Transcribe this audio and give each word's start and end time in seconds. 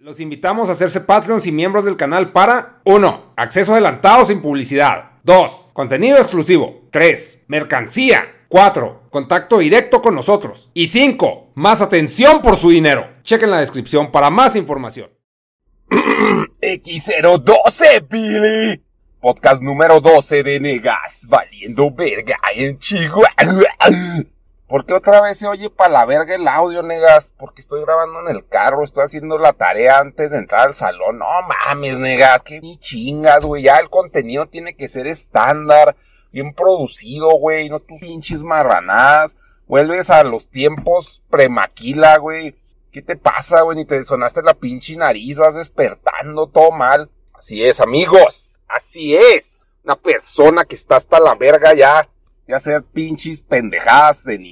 Los 0.00 0.18
invitamos 0.18 0.70
a 0.70 0.72
hacerse 0.72 1.02
Patreons 1.02 1.46
y 1.46 1.52
miembros 1.52 1.84
del 1.84 1.98
canal 1.98 2.32
para 2.32 2.80
1. 2.84 3.34
Acceso 3.36 3.72
adelantado 3.72 4.24
sin 4.24 4.40
publicidad. 4.40 5.10
2. 5.24 5.72
Contenido 5.74 6.16
exclusivo. 6.16 6.88
3. 6.90 7.44
Mercancía. 7.48 8.46
4. 8.48 9.08
Contacto 9.10 9.58
directo 9.58 10.00
con 10.00 10.14
nosotros. 10.14 10.70
Y 10.72 10.86
5. 10.86 11.52
Más 11.54 11.82
atención 11.82 12.40
por 12.40 12.56
su 12.56 12.70
dinero. 12.70 13.10
Chequen 13.24 13.50
la 13.50 13.60
descripción 13.60 14.10
para 14.10 14.30
más 14.30 14.56
información. 14.56 15.10
X012, 15.90 18.08
Billy. 18.08 18.82
Podcast 19.20 19.62
número 19.62 20.00
12 20.00 20.42
de 20.42 20.60
Negas, 20.60 21.26
valiendo 21.28 21.90
verga 21.90 22.38
en 22.56 22.78
Chihuahua. 22.78 23.68
¿Por 24.70 24.86
qué 24.86 24.94
otra 24.94 25.20
vez 25.20 25.36
se 25.36 25.48
oye 25.48 25.68
para 25.68 25.90
la 25.90 26.06
verga 26.06 26.36
el 26.36 26.46
audio, 26.46 26.84
negas? 26.84 27.34
Porque 27.36 27.60
estoy 27.60 27.80
grabando 27.80 28.20
en 28.20 28.36
el 28.36 28.46
carro, 28.46 28.84
estoy 28.84 29.02
haciendo 29.02 29.36
la 29.36 29.52
tarea 29.52 29.98
antes 29.98 30.30
de 30.30 30.38
entrar 30.38 30.68
al 30.68 30.74
salón. 30.74 31.18
No 31.18 31.26
mames, 31.48 31.98
negas, 31.98 32.40
qué 32.44 32.60
ni 32.60 32.78
chingas, 32.78 33.44
güey. 33.44 33.64
Ya 33.64 33.78
el 33.78 33.90
contenido 33.90 34.46
tiene 34.46 34.76
que 34.76 34.86
ser 34.86 35.08
estándar, 35.08 35.96
bien 36.30 36.54
producido, 36.54 37.30
güey. 37.30 37.68
No 37.68 37.80
tus 37.80 38.00
pinches 38.00 38.44
marranadas. 38.44 39.36
Vuelves 39.66 40.08
a 40.08 40.22
los 40.22 40.48
tiempos 40.48 41.20
premaquila, 41.28 42.18
güey. 42.18 42.54
¿Qué 42.92 43.02
te 43.02 43.16
pasa, 43.16 43.62
güey? 43.62 43.76
Ni 43.76 43.86
te 43.86 44.04
sonaste 44.04 44.40
la 44.40 44.54
pinche 44.54 44.94
nariz, 44.94 45.36
vas 45.36 45.56
despertando, 45.56 46.46
todo 46.46 46.70
mal. 46.70 47.10
Así 47.34 47.64
es, 47.64 47.80
amigos. 47.80 48.60
Así 48.68 49.16
es. 49.16 49.66
Una 49.82 49.96
persona 49.96 50.64
que 50.64 50.76
está 50.76 50.94
hasta 50.94 51.18
la 51.18 51.34
verga 51.34 51.74
ya 51.74 52.08
de 52.50 52.56
hacer 52.56 52.82
pinches 52.82 53.44
pendejadas 53.44 54.26
en 54.26 54.44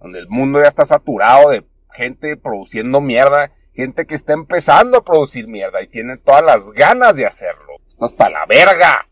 donde 0.00 0.18
el 0.18 0.28
mundo 0.28 0.60
ya 0.60 0.68
está 0.68 0.84
saturado 0.84 1.50
de 1.50 1.64
gente 1.92 2.36
produciendo 2.36 3.00
mierda, 3.00 3.52
gente 3.74 4.06
que 4.06 4.14
está 4.14 4.32
empezando 4.32 4.98
a 4.98 5.04
producir 5.04 5.48
mierda 5.48 5.82
y 5.82 5.88
tiene 5.88 6.16
todas 6.16 6.44
las 6.44 6.70
ganas 6.72 7.16
de 7.16 7.26
hacerlo. 7.26 7.74
Está 7.88 8.04
hasta 8.06 8.30
la 8.30 8.46
verga. 8.46 9.06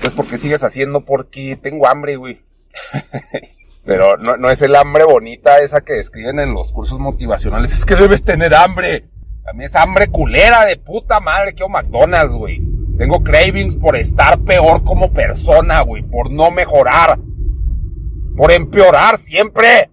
Pues 0.00 0.14
porque 0.14 0.38
sigues 0.38 0.64
haciendo 0.64 1.04
porque 1.04 1.56
tengo 1.56 1.86
hambre, 1.86 2.16
güey. 2.16 2.40
Pero 3.84 4.16
no, 4.16 4.36
no, 4.36 4.50
es 4.50 4.62
el 4.62 4.74
hambre 4.74 5.04
bonita 5.04 5.58
esa 5.58 5.82
que 5.82 5.92
describen 5.94 6.40
en 6.40 6.54
los 6.54 6.72
cursos 6.72 6.98
motivacionales. 6.98 7.72
Es 7.72 7.84
que 7.84 7.96
debes 7.96 8.24
tener 8.24 8.54
hambre. 8.54 9.04
A 9.46 9.52
mí 9.52 9.64
es 9.64 9.76
hambre 9.76 10.08
culera 10.08 10.64
de 10.64 10.76
puta 10.76 11.20
madre. 11.20 11.52
Quiero 11.52 11.68
McDonald's, 11.68 12.34
güey. 12.34 12.62
Tengo 12.96 13.22
cravings 13.22 13.76
por 13.76 13.96
estar 13.96 14.38
peor 14.40 14.82
como 14.84 15.12
persona, 15.12 15.82
güey. 15.82 16.02
Por 16.02 16.30
no 16.30 16.50
mejorar. 16.50 17.18
Por 18.36 18.50
empeorar 18.52 19.18
siempre. 19.18 19.90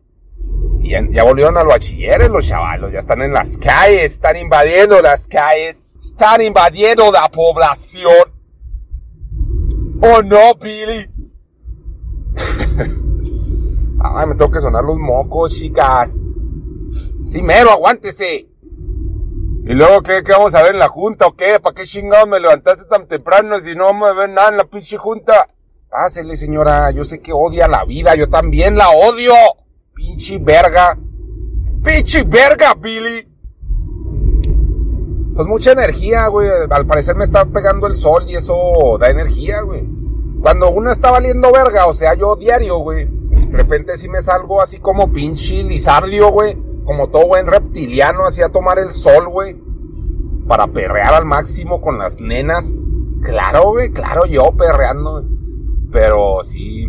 Y 0.81 0.91
ya 1.13 1.23
volvieron 1.23 1.57
a 1.57 1.63
los 1.63 1.73
bachilleres 1.73 2.29
los 2.29 2.47
chavalos. 2.47 2.91
Ya 2.91 2.99
están 2.99 3.21
en 3.21 3.33
las 3.33 3.57
calles. 3.57 4.13
Están 4.13 4.37
invadiendo 4.37 5.01
las 5.01 5.27
calles. 5.27 5.77
Están 6.01 6.41
invadiendo 6.41 7.11
la 7.11 7.29
población. 7.29 8.33
Oh 10.01 10.23
no, 10.23 10.55
Billy. 10.55 11.07
Ay, 14.03 14.27
me 14.27 14.35
tengo 14.35 14.49
que 14.49 14.59
sonar 14.59 14.83
los 14.83 14.97
mocos, 14.97 15.55
chicas. 15.55 16.11
Sí, 17.27 17.43
mero, 17.43 17.69
aguántese. 17.69 18.47
¿Y 19.63 19.73
luego 19.73 20.01
qué, 20.01 20.23
qué 20.23 20.31
vamos 20.31 20.55
a 20.55 20.63
ver 20.63 20.73
en 20.73 20.79
la 20.79 20.87
junta 20.87 21.27
o 21.27 21.33
qué? 21.33 21.59
¿Para 21.59 21.75
qué 21.75 21.83
chingados 21.83 22.27
me 22.27 22.39
levantaste 22.39 22.85
tan 22.85 23.07
temprano 23.07 23.59
si 23.59 23.75
no 23.75 23.85
vamos 23.85 24.09
a 24.09 24.13
ver 24.13 24.29
nada 24.29 24.49
en 24.49 24.57
la 24.57 24.63
pinche 24.63 24.97
junta? 24.97 25.49
Pásele, 25.91 26.35
señora, 26.35 26.89
yo 26.89 27.05
sé 27.05 27.19
que 27.19 27.33
odia 27.33 27.67
la 27.67 27.85
vida, 27.85 28.15
yo 28.15 28.29
también 28.29 28.75
la 28.75 28.89
odio. 28.89 29.33
Pinche 29.93 30.39
verga. 30.39 30.97
Pinche 31.83 32.23
verga, 32.23 32.73
Billy. 32.73 33.27
Pues 35.35 35.47
mucha 35.47 35.73
energía, 35.73 36.27
güey. 36.27 36.47
Al 36.69 36.87
parecer 36.87 37.15
me 37.15 37.25
está 37.25 37.45
pegando 37.45 37.85
el 37.85 37.95
sol 37.95 38.23
y 38.27 38.35
eso 38.35 38.97
da 38.99 39.09
energía, 39.09 39.61
güey. 39.61 39.87
Cuando 40.41 40.71
uno 40.71 40.91
está 40.91 41.11
valiendo 41.11 41.51
verga, 41.51 41.85
o 41.85 41.93
sea, 41.93 42.15
yo 42.15 42.35
diario, 42.35 42.77
güey. 42.77 43.05
De 43.05 43.57
repente 43.57 43.97
sí 43.97 44.09
me 44.09 44.21
salgo 44.21 44.61
así 44.61 44.79
como 44.79 45.11
pinche 45.11 45.61
lizardio, 45.61 46.31
güey 46.31 46.71
como 46.83 47.09
todo 47.09 47.27
buen 47.27 47.47
reptiliano, 47.47 48.25
hacía 48.25 48.49
tomar 48.49 48.79
el 48.79 48.91
sol, 48.91 49.29
güey. 49.29 49.55
Para 50.47 50.67
perrear 50.67 51.13
al 51.13 51.25
máximo 51.25 51.81
con 51.81 51.97
las 51.97 52.19
nenas. 52.19 52.65
Claro, 53.23 53.71
güey, 53.71 53.91
claro, 53.91 54.25
yo 54.25 54.51
perreando. 54.57 55.23
Pero 55.91 56.39
sí, 56.43 56.87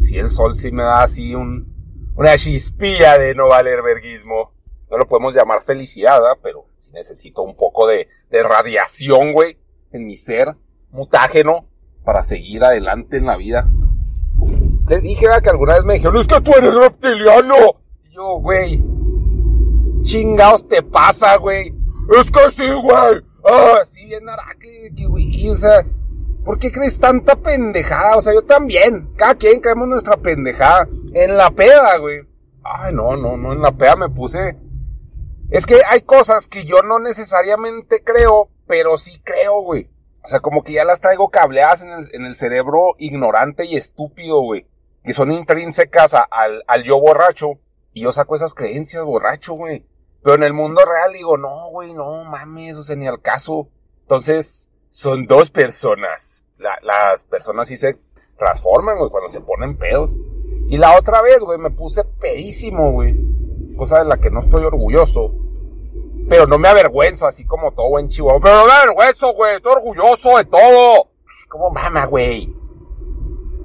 sí, 0.00 0.18
el 0.18 0.30
sol 0.30 0.54
sí 0.54 0.70
me 0.72 0.82
da 0.82 1.02
así 1.02 1.34
un, 1.34 2.12
una 2.16 2.36
chispilla 2.36 3.18
de 3.18 3.34
no 3.34 3.48
valer 3.48 3.82
verguismo. 3.82 4.52
No 4.90 4.96
lo 4.96 5.06
podemos 5.06 5.34
llamar 5.34 5.60
felicidad, 5.60 6.20
pero 6.42 6.66
sí 6.76 6.92
necesito 6.92 7.42
un 7.42 7.56
poco 7.56 7.86
de, 7.86 8.08
de 8.30 8.42
radiación, 8.42 9.32
güey, 9.32 9.58
en 9.92 10.06
mi 10.06 10.16
ser 10.16 10.54
mutágeno 10.90 11.66
para 12.04 12.22
seguir 12.22 12.64
adelante 12.64 13.18
en 13.18 13.26
la 13.26 13.36
vida. 13.36 13.68
Les 14.88 15.02
dije 15.02 15.26
que 15.42 15.50
alguna 15.50 15.74
vez 15.74 15.84
me 15.84 15.94
dijeron, 15.94 16.16
es 16.16 16.26
que 16.26 16.40
tú 16.40 16.52
eres 16.56 16.74
reptiliano. 16.74 17.54
Y 18.08 18.14
yo, 18.14 18.38
güey, 18.40 18.82
chingados 20.02 20.66
te 20.66 20.82
pasa, 20.82 21.36
güey? 21.36 21.74
Es 22.18 22.30
que 22.30 22.50
sí, 22.50 22.66
güey. 22.82 23.22
Ah, 23.44 23.80
sí, 23.84 24.06
bien 24.06 24.24
que, 24.96 25.06
güey. 25.06 25.48
O 25.50 25.54
sea, 25.54 25.84
¿por 26.48 26.58
qué 26.58 26.72
crees 26.72 26.98
tanta 26.98 27.36
pendejada? 27.36 28.16
O 28.16 28.22
sea, 28.22 28.32
yo 28.32 28.40
también. 28.40 29.12
Cada 29.18 29.34
quien 29.34 29.60
creemos 29.60 29.86
nuestra 29.86 30.16
pendejada. 30.16 30.88
En 31.12 31.36
la 31.36 31.50
peda, 31.50 31.98
güey. 31.98 32.20
Ay, 32.64 32.94
no, 32.94 33.18
no, 33.18 33.36
no, 33.36 33.52
en 33.52 33.60
la 33.60 33.72
peda 33.72 33.96
me 33.96 34.08
puse. 34.08 34.56
Es 35.50 35.66
que 35.66 35.82
hay 35.86 36.00
cosas 36.00 36.48
que 36.48 36.64
yo 36.64 36.80
no 36.80 37.00
necesariamente 37.00 38.02
creo, 38.02 38.48
pero 38.66 38.96
sí 38.96 39.20
creo, 39.22 39.60
güey. 39.60 39.90
O 40.24 40.28
sea, 40.28 40.40
como 40.40 40.64
que 40.64 40.72
ya 40.72 40.86
las 40.86 41.02
traigo 41.02 41.28
cableadas 41.28 41.82
en 41.82 41.90
el, 41.90 42.06
en 42.14 42.24
el 42.24 42.34
cerebro 42.34 42.94
ignorante 42.96 43.66
y 43.66 43.76
estúpido, 43.76 44.40
güey. 44.40 44.66
Que 45.04 45.12
son 45.12 45.30
intrínsecas 45.30 46.14
al, 46.14 46.64
al 46.66 46.82
yo 46.82 46.98
borracho. 46.98 47.58
Y 47.92 48.04
yo 48.04 48.12
saco 48.12 48.36
esas 48.36 48.54
creencias 48.54 49.04
borracho, 49.04 49.52
güey. 49.52 49.84
Pero 50.22 50.36
en 50.36 50.44
el 50.44 50.54
mundo 50.54 50.80
real 50.82 51.12
digo, 51.12 51.36
no, 51.36 51.68
güey, 51.68 51.92
no 51.92 52.24
mames, 52.24 52.74
o 52.78 52.82
sea, 52.82 52.96
ni 52.96 53.06
al 53.06 53.20
caso. 53.20 53.68
Entonces, 54.00 54.67
son 54.90 55.26
dos 55.26 55.50
personas. 55.50 56.46
las 56.82 57.24
personas 57.24 57.68
sí 57.68 57.76
se 57.76 57.98
transforman, 58.38 58.98
güey, 58.98 59.10
cuando 59.10 59.28
se 59.28 59.40
ponen 59.40 59.76
pedos. 59.76 60.16
Y 60.68 60.76
la 60.76 60.96
otra 60.98 61.22
vez, 61.22 61.40
güey, 61.40 61.58
me 61.58 61.70
puse 61.70 62.04
pedísimo, 62.04 62.92
güey. 62.92 63.16
Cosa 63.76 64.00
de 64.00 64.04
la 64.04 64.18
que 64.18 64.30
no 64.30 64.40
estoy 64.40 64.64
orgulloso. 64.64 65.34
Pero 66.28 66.46
no 66.46 66.58
me 66.58 66.68
avergüenzo, 66.68 67.26
así 67.26 67.46
como 67.46 67.72
todo 67.72 67.88
buen 67.88 68.08
chihuahua. 68.08 68.40
Pero 68.42 68.56
no 68.56 68.66
me 68.66 68.72
avergüenzo, 68.72 69.32
güey, 69.32 69.56
estoy 69.56 69.72
orgulloso 69.72 70.36
de 70.36 70.44
todo. 70.44 71.10
Como 71.48 71.70
mama, 71.70 72.06
güey. 72.06 72.54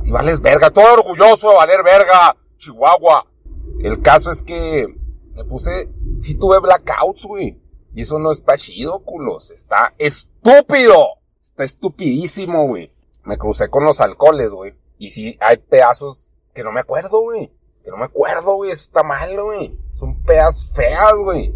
Si 0.02 0.12
vales 0.12 0.42
verga, 0.42 0.68
estoy 0.68 0.86
orgulloso 0.86 1.50
de 1.50 1.56
valer 1.56 1.84
verga, 1.84 2.36
Chihuahua. 2.58 3.26
El 3.80 4.02
caso 4.02 4.32
es 4.32 4.44
que 4.44 4.88
me 5.34 5.44
puse, 5.46 5.90
sí 6.20 6.36
tuve 6.36 6.60
blackouts, 6.60 7.26
güey. 7.26 7.60
Y 7.96 8.02
eso 8.02 8.20
no 8.20 8.32
está 8.32 8.58
chido, 8.58 9.00
culos. 9.00 9.52
Está 9.52 9.94
estúpido. 9.98 11.06
Está 11.42 11.64
estupidísimo, 11.64 12.68
güey. 12.68 12.92
Me 13.24 13.38
crucé 13.38 13.70
con 13.70 13.84
los 13.86 14.02
alcoholes, 14.02 14.54
güey. 14.54 14.74
Y 14.98 15.12
sí, 15.12 15.38
hay 15.40 15.58
pedazos 15.58 16.36
que 16.54 16.64
no 16.64 16.72
me 16.72 16.80
acuerdo, 16.80 17.22
güey. 17.22 17.52
Que 17.84 17.92
no 17.92 17.98
me 17.98 18.06
acuerdo, 18.06 18.56
güey. 18.56 18.72
Eso 18.72 18.84
está 18.84 19.04
mal, 19.04 19.40
güey. 19.42 19.78
Son 19.94 20.22
pedazos 20.24 20.74
feas, 20.74 21.16
güey. 21.24 21.54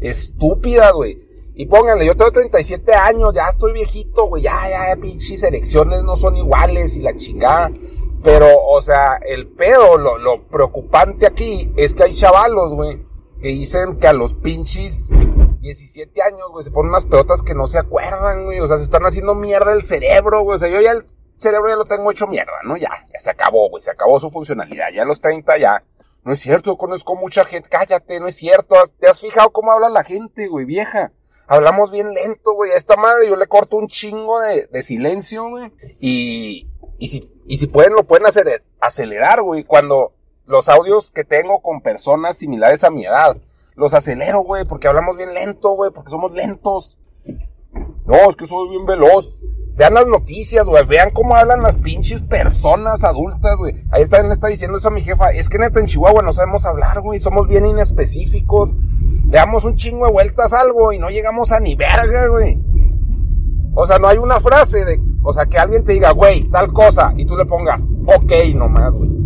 Estúpidas, 0.00 0.92
güey. 0.92 1.28
Y 1.54 1.66
pónganle, 1.66 2.06
yo 2.06 2.14
tengo 2.16 2.30
37 2.30 2.94
años, 2.94 3.34
ya 3.34 3.48
estoy 3.48 3.72
viejito, 3.72 4.28
güey. 4.28 4.44
Ya, 4.44 4.68
ya, 4.70 5.00
pinches 5.00 5.42
elecciones 5.42 6.04
no 6.04 6.14
son 6.14 6.36
iguales 6.36 6.96
y 6.96 7.00
la 7.00 7.16
chingada. 7.16 7.72
Pero, 8.22 8.46
o 8.64 8.80
sea, 8.80 9.16
el 9.26 9.48
pedo, 9.48 9.98
lo, 9.98 10.18
lo 10.18 10.46
preocupante 10.46 11.26
aquí 11.26 11.72
es 11.76 11.96
que 11.96 12.04
hay 12.04 12.14
chavalos, 12.14 12.74
güey, 12.74 13.02
que 13.40 13.48
dicen 13.48 13.98
que 13.98 14.06
a 14.06 14.12
los 14.12 14.34
pinches 14.34 15.10
17 15.60 16.22
años, 16.22 16.50
güey, 16.50 16.62
se 16.62 16.70
ponen 16.70 16.90
unas 16.90 17.04
pelotas 17.04 17.42
que 17.42 17.54
no 17.54 17.66
se 17.66 17.78
acuerdan, 17.78 18.44
güey. 18.44 18.60
O 18.60 18.66
sea, 18.66 18.76
se 18.76 18.84
están 18.84 19.04
haciendo 19.04 19.34
mierda 19.34 19.72
el 19.72 19.82
cerebro, 19.82 20.42
güey. 20.42 20.56
O 20.56 20.58
sea, 20.58 20.68
yo 20.68 20.80
ya 20.80 20.92
el 20.92 21.04
cerebro 21.36 21.68
ya 21.68 21.76
lo 21.76 21.84
tengo 21.84 22.10
hecho 22.10 22.26
mierda, 22.26 22.52
¿no? 22.64 22.76
Ya, 22.76 22.90
ya 23.12 23.18
se 23.18 23.30
acabó, 23.30 23.68
güey. 23.70 23.82
Se 23.82 23.90
acabó 23.90 24.18
su 24.18 24.30
funcionalidad. 24.30 24.88
Ya 24.94 25.02
a 25.02 25.06
los 25.06 25.20
30 25.20 25.58
ya. 25.58 25.82
No 26.24 26.32
es 26.32 26.40
cierto, 26.40 26.76
conozco 26.76 27.16
mucha 27.16 27.44
gente. 27.44 27.68
Cállate, 27.68 28.20
no 28.20 28.26
es 28.26 28.36
cierto. 28.36 28.76
¿Te 28.98 29.08
has 29.08 29.20
fijado 29.20 29.50
cómo 29.50 29.72
habla 29.72 29.88
la 29.88 30.04
gente, 30.04 30.48
güey, 30.48 30.64
vieja? 30.64 31.12
Hablamos 31.46 31.90
bien 31.90 32.12
lento, 32.12 32.52
güey. 32.52 32.72
A 32.72 32.76
esta 32.76 32.96
madre 32.96 33.28
yo 33.28 33.36
le 33.36 33.46
corto 33.46 33.76
un 33.76 33.88
chingo 33.88 34.40
de, 34.40 34.66
de 34.66 34.82
silencio, 34.82 35.48
güey. 35.48 35.72
Y, 35.98 36.68
y 36.98 37.08
si, 37.08 37.32
y 37.46 37.56
si 37.56 37.66
pueden, 37.66 37.94
lo 37.94 38.04
pueden 38.04 38.26
hacer, 38.26 38.64
acelerar, 38.80 39.40
güey. 39.42 39.64
Cuando 39.64 40.12
los 40.44 40.68
audios 40.68 41.12
que 41.12 41.24
tengo 41.24 41.62
con 41.62 41.80
personas 41.80 42.36
similares 42.36 42.84
a 42.84 42.90
mi 42.90 43.06
edad, 43.06 43.36
los 43.78 43.94
acelero, 43.94 44.40
güey, 44.40 44.66
porque 44.66 44.88
hablamos 44.88 45.16
bien 45.16 45.32
lento, 45.32 45.70
güey, 45.72 45.90
porque 45.90 46.10
somos 46.10 46.32
lentos. 46.32 46.98
No, 48.04 48.28
es 48.28 48.36
que 48.36 48.46
soy 48.46 48.68
bien 48.70 48.86
veloz. 48.86 49.34
Vean 49.76 49.94
las 49.94 50.08
noticias, 50.08 50.66
güey. 50.66 50.84
Vean 50.86 51.10
cómo 51.12 51.36
hablan 51.36 51.62
las 51.62 51.76
pinches 51.76 52.20
personas 52.20 53.04
adultas, 53.04 53.58
güey. 53.58 53.84
Ayer 53.92 54.08
también 54.08 54.32
está 54.32 54.48
diciendo 54.48 54.76
eso 54.76 54.88
a 54.88 54.90
mi 54.90 55.02
jefa. 55.02 55.30
Es 55.30 55.48
que 55.48 55.58
neta 55.58 55.78
en 55.78 55.86
Chihuahua 55.86 56.22
no 56.22 56.32
sabemos 56.32 56.66
hablar, 56.66 57.00
güey. 57.00 57.20
Somos 57.20 57.46
bien 57.46 57.64
inespecíficos. 57.64 58.74
Le 59.28 59.36
damos 59.36 59.64
un 59.64 59.76
chingo 59.76 60.06
de 60.06 60.12
vueltas 60.12 60.52
algo 60.52 60.92
y 60.92 60.98
no 60.98 61.10
llegamos 61.10 61.52
a 61.52 61.60
ni 61.60 61.76
verga, 61.76 62.26
güey. 62.28 62.60
O 63.74 63.86
sea, 63.86 64.00
no 64.00 64.08
hay 64.08 64.18
una 64.18 64.40
frase 64.40 64.84
de, 64.84 65.00
o 65.22 65.32
sea, 65.32 65.46
que 65.46 65.56
alguien 65.56 65.84
te 65.84 65.92
diga, 65.92 66.10
güey, 66.10 66.50
tal 66.50 66.72
cosa, 66.72 67.12
y 67.16 67.24
tú 67.24 67.36
le 67.36 67.44
pongas, 67.44 67.86
ok, 68.06 68.32
nomás, 68.56 68.96
güey. 68.96 69.17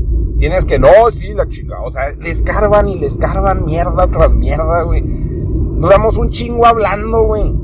Tienes 0.43 0.65
que, 0.65 0.77
no, 0.77 0.89
sí, 1.13 1.35
la 1.35 1.47
chica. 1.47 1.81
O 1.85 1.89
sea, 1.89 2.11
le 2.19 2.31
escarban 2.31 2.89
y 2.89 2.99
le 2.99 3.07
escarban 3.07 3.65
mierda 3.65 4.09
tras 4.09 4.35
mierda, 4.35 4.83
güey. 4.83 5.01
Duramos 5.01 6.17
un 6.17 6.31
chingo 6.31 6.67
hablando, 6.67 7.23
güey. 7.27 7.55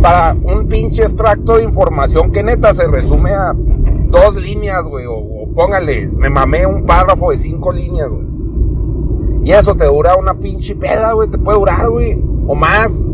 Para 0.00 0.32
un 0.32 0.66
pinche 0.66 1.02
extracto 1.02 1.58
de 1.58 1.64
información 1.64 2.32
que 2.32 2.42
neta 2.42 2.72
se 2.72 2.86
resume 2.86 3.34
a 3.34 3.52
dos 3.54 4.36
líneas, 4.36 4.88
güey. 4.88 5.04
O, 5.06 5.52
póngale, 5.54 6.06
me 6.16 6.30
mamé 6.30 6.64
un 6.64 6.86
párrafo 6.86 7.30
de 7.30 7.36
cinco 7.36 7.70
líneas, 7.70 8.08
güey. 8.08 8.26
Y 9.42 9.52
eso 9.52 9.74
te 9.74 9.84
dura 9.84 10.16
una 10.16 10.32
pinche 10.32 10.76
peda, 10.76 11.12
güey. 11.12 11.28
Te 11.28 11.36
puede 11.36 11.58
durar, 11.58 11.90
güey. 11.90 12.18
O 12.46 12.54
más. 12.54 13.06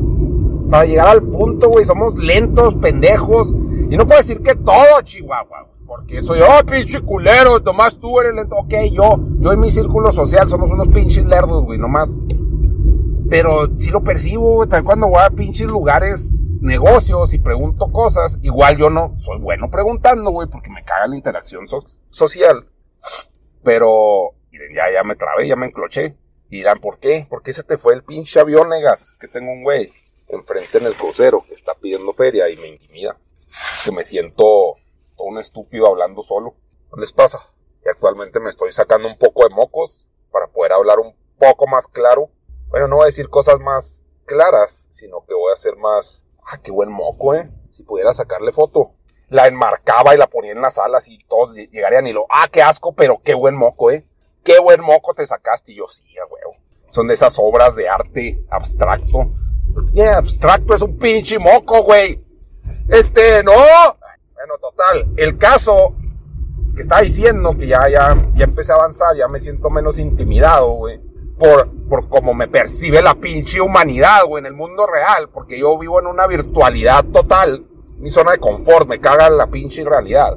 Para 0.70 0.84
llegar 0.84 1.08
al 1.08 1.22
punto, 1.24 1.68
güey. 1.68 1.84
Somos 1.84 2.16
lentos, 2.16 2.76
pendejos. 2.76 3.52
Y 3.90 3.96
no 3.96 4.06
puedo 4.06 4.20
decir 4.20 4.40
que 4.40 4.54
todo, 4.54 5.02
Chihuahua, 5.02 5.66
Porque 5.90 6.20
soy, 6.20 6.38
oh, 6.40 6.64
pinche 6.64 7.00
culero, 7.00 7.58
nomás 7.58 7.98
tú 7.98 8.20
eres 8.20 8.32
lento. 8.32 8.54
Ok, 8.54 8.74
yo, 8.92 9.18
yo 9.40 9.50
en 9.50 9.58
mi 9.58 9.72
círculo 9.72 10.12
social 10.12 10.48
somos 10.48 10.70
unos 10.70 10.86
pinches 10.86 11.26
lerdos, 11.26 11.64
güey, 11.64 11.80
nomás. 11.80 12.20
Pero 13.28 13.76
sí 13.76 13.90
lo 13.90 14.00
percibo, 14.00 14.54
güey, 14.54 14.68
tal 14.68 14.84
cuando 14.84 15.08
voy 15.08 15.18
a 15.20 15.30
pinches 15.30 15.66
lugares, 15.66 16.32
negocios 16.60 17.34
y 17.34 17.38
pregunto 17.40 17.88
cosas, 17.90 18.38
igual 18.42 18.76
yo 18.76 18.88
no 18.88 19.16
soy 19.18 19.40
bueno 19.40 19.68
preguntando, 19.68 20.30
güey, 20.30 20.46
porque 20.48 20.70
me 20.70 20.84
caga 20.84 21.08
la 21.08 21.16
interacción 21.16 21.66
social. 21.66 22.68
Pero, 23.64 24.36
ya, 24.52 24.92
ya 24.92 25.02
me 25.02 25.16
trabé, 25.16 25.48
ya 25.48 25.56
me 25.56 25.66
encloché. 25.66 26.16
Y 26.50 26.58
dirán, 26.58 26.78
¿por 26.78 27.00
qué? 27.00 27.26
¿Por 27.28 27.42
qué 27.42 27.52
se 27.52 27.64
te 27.64 27.78
fue 27.78 27.94
el 27.94 28.04
pinche 28.04 28.38
avión, 28.38 28.68
negas? 28.68 29.10
Es 29.10 29.18
que 29.18 29.26
tengo 29.26 29.50
un 29.50 29.64
güey 29.64 29.90
enfrente 30.28 30.78
en 30.78 30.86
el 30.86 30.94
crucero 30.94 31.44
que 31.48 31.54
está 31.54 31.74
pidiendo 31.74 32.12
feria 32.12 32.48
y 32.48 32.56
me 32.58 32.68
intimida. 32.68 33.16
Que 33.84 33.90
me 33.90 34.04
siento 34.04 34.76
un 35.24 35.38
estúpido 35.38 35.86
hablando 35.86 36.22
solo. 36.22 36.54
¿No 36.90 37.00
les 37.00 37.12
pasa? 37.12 37.40
Y 37.84 37.88
actualmente 37.88 38.40
me 38.40 38.50
estoy 38.50 38.72
sacando 38.72 39.08
un 39.08 39.18
poco 39.18 39.48
de 39.48 39.54
mocos 39.54 40.08
para 40.30 40.48
poder 40.48 40.72
hablar 40.72 40.98
un 40.98 41.14
poco 41.38 41.66
más 41.66 41.86
claro. 41.86 42.30
Bueno, 42.68 42.88
no 42.88 42.96
voy 42.96 43.04
a 43.04 43.06
decir 43.06 43.28
cosas 43.28 43.60
más 43.60 44.04
claras, 44.26 44.88
sino 44.90 45.24
que 45.26 45.34
voy 45.34 45.50
a 45.50 45.54
hacer 45.54 45.76
más... 45.76 46.26
Ah, 46.46 46.58
qué 46.62 46.70
buen 46.70 46.90
moco, 46.90 47.34
eh. 47.34 47.50
Si 47.68 47.82
pudiera 47.82 48.12
sacarle 48.12 48.52
foto. 48.52 48.92
La 49.28 49.46
enmarcaba 49.46 50.14
y 50.14 50.18
la 50.18 50.26
ponía 50.26 50.52
en 50.52 50.60
las 50.60 50.78
alas 50.78 51.08
y 51.08 51.22
todos 51.24 51.54
llegarían 51.54 52.06
y 52.06 52.12
lo... 52.12 52.26
Ah, 52.28 52.48
qué 52.50 52.62
asco, 52.62 52.92
pero 52.94 53.20
qué 53.22 53.34
buen 53.34 53.54
moco, 53.54 53.90
eh. 53.90 54.04
Qué 54.44 54.58
buen 54.58 54.80
moco 54.80 55.14
te 55.14 55.26
sacaste. 55.26 55.72
Y 55.72 55.76
yo, 55.76 55.86
sí, 55.86 56.04
a. 56.18 56.26
Son 56.90 57.06
de 57.06 57.14
esas 57.14 57.36
obras 57.38 57.76
de 57.76 57.88
arte 57.88 58.44
abstracto. 58.50 59.32
Abstracto 60.16 60.74
es 60.74 60.82
un 60.82 60.98
pinche 60.98 61.38
moco, 61.38 61.82
güey. 61.82 62.24
Este, 62.88 63.42
no. 63.44 63.52
Total, 64.58 65.06
el 65.16 65.38
caso 65.38 65.94
que 66.74 66.82
estaba 66.82 67.00
diciendo 67.00 67.56
que 67.58 67.66
ya, 67.66 67.88
ya, 67.88 68.30
ya 68.34 68.44
empecé 68.44 68.72
a 68.72 68.76
avanzar, 68.76 69.16
ya 69.16 69.28
me 69.28 69.38
siento 69.38 69.70
menos 69.70 69.98
intimidado, 69.98 70.72
güey. 70.72 71.00
Por, 71.38 71.70
por 71.88 72.08
cómo 72.08 72.34
me 72.34 72.48
percibe 72.48 73.00
la 73.00 73.14
pinche 73.14 73.60
humanidad, 73.60 74.24
güey, 74.26 74.42
en 74.42 74.46
el 74.46 74.52
mundo 74.54 74.86
real. 74.86 75.30
Porque 75.30 75.58
yo 75.58 75.78
vivo 75.78 76.00
en 76.00 76.06
una 76.06 76.26
virtualidad 76.26 77.04
total. 77.06 77.66
Mi 77.98 78.10
zona 78.10 78.32
de 78.32 78.38
confort, 78.38 78.86
me 78.86 79.00
caga 79.00 79.30
la 79.30 79.46
pinche 79.46 79.84
realidad. 79.84 80.36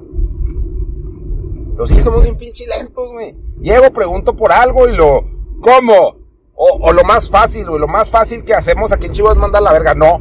Pero 1.71 1.87
sí 1.87 1.99
somos 1.99 2.23
bien 2.23 2.37
pinche 2.37 2.65
lentos, 2.67 3.11
güey. 3.11 3.35
Llego, 3.59 3.91
pregunto 3.91 4.35
por 4.35 4.51
algo 4.51 4.87
y 4.87 4.93
lo... 4.93 5.25
¿Cómo? 5.61 6.17
O, 6.55 6.79
o 6.81 6.93
lo 6.93 7.03
más 7.03 7.29
fácil, 7.29 7.67
güey. 7.67 7.79
Lo 7.79 7.87
más 7.87 8.09
fácil 8.09 8.45
que 8.45 8.53
hacemos 8.53 8.91
aquí 8.91 9.07
en 9.07 9.13
Chivas 9.13 9.33
es 9.33 9.39
mandar 9.39 9.61
la 9.61 9.73
verga. 9.73 9.93
No. 9.95 10.19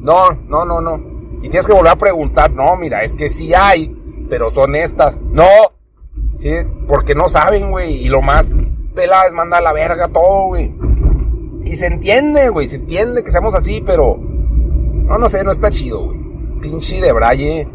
No, 0.00 0.30
no, 0.30 0.64
no, 0.64 0.80
no. 0.80 1.11
Y 1.42 1.50
tienes 1.50 1.66
que 1.66 1.72
volver 1.72 1.92
a 1.92 1.96
preguntar, 1.96 2.52
no, 2.52 2.76
mira, 2.76 3.02
es 3.02 3.14
que 3.14 3.28
sí 3.28 3.52
hay, 3.52 3.94
pero 4.30 4.48
son 4.48 4.76
estas. 4.76 5.20
No, 5.20 5.48
sí, 6.32 6.50
porque 6.88 7.14
no 7.14 7.28
saben, 7.28 7.70
güey. 7.70 7.96
Y 7.96 8.08
lo 8.08 8.22
más 8.22 8.48
pelada 8.94 9.26
es 9.26 9.34
mandar 9.34 9.60
a 9.60 9.64
la 9.64 9.72
verga 9.72 10.08
todo, 10.08 10.46
güey. 10.46 10.72
Y 11.64 11.76
se 11.76 11.86
entiende, 11.86 12.48
güey, 12.48 12.66
se 12.66 12.76
entiende 12.76 13.22
que 13.22 13.30
seamos 13.30 13.54
así, 13.54 13.82
pero... 13.84 14.16
No, 14.16 15.18
no 15.18 15.28
sé, 15.28 15.44
no 15.44 15.50
está 15.50 15.70
chido, 15.70 16.06
güey. 16.06 16.18
Pinche 16.60 17.00
de 17.00 17.12
braille 17.12 17.68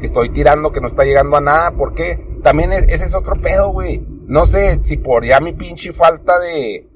que 0.00 0.06
estoy 0.06 0.30
tirando 0.30 0.72
que 0.72 0.80
no 0.80 0.86
está 0.86 1.04
llegando 1.04 1.36
a 1.36 1.40
nada. 1.40 1.72
¿Por 1.72 1.94
qué? 1.94 2.38
También 2.42 2.72
ese 2.72 3.04
es 3.04 3.14
otro 3.14 3.36
pedo, 3.36 3.72
güey. 3.72 4.04
No 4.26 4.44
sé 4.44 4.80
si 4.82 4.96
por 4.96 5.24
ya 5.24 5.40
mi 5.40 5.52
pinche 5.52 5.92
falta 5.92 6.38
de, 6.38 6.88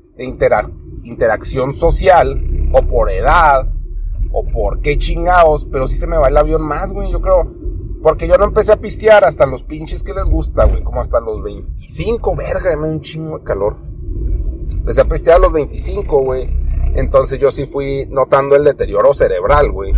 interacción 1.03 1.73
social 1.73 2.71
o 2.73 2.83
por 2.83 3.11
edad 3.11 3.69
o 4.33 4.45
por 4.45 4.81
qué 4.81 4.97
chingados, 4.99 5.67
pero 5.71 5.89
sí 5.89 5.97
se 5.97 6.07
me 6.07 6.17
va 6.17 6.29
el 6.29 6.37
avión 6.37 6.63
más, 6.63 6.93
güey, 6.93 7.11
yo 7.11 7.21
creo. 7.21 7.51
Porque 8.03 8.27
yo 8.27 8.39
no 8.39 8.45
empecé 8.45 8.73
a 8.73 8.81
pistear 8.81 9.25
hasta 9.25 9.45
los 9.45 9.63
pinches 9.63 10.03
que 10.03 10.15
les 10.15 10.29
gusta, 10.31 10.65
güey, 10.65 10.83
como 10.83 11.01
hasta 11.01 11.21
los 11.21 11.43
25, 11.43 12.35
verga, 12.35 12.75
me 12.77 12.89
un 12.89 13.03
chingo 13.03 13.39
de 13.39 13.45
calor. 13.45 13.77
Empecé 14.73 15.03
a 15.03 15.09
pistear 15.09 15.37
a 15.37 15.41
los 15.41 15.53
25, 15.53 16.23
güey. 16.23 16.49
Entonces 16.95 17.39
yo 17.39 17.51
sí 17.51 17.67
fui 17.67 18.07
notando 18.09 18.57
el 18.57 18.65
deterioro 18.65 19.13
cerebral, 19.13 19.71
güey. 19.71 19.93